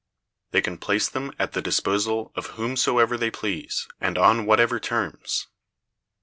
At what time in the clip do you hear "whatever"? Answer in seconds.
4.47-4.79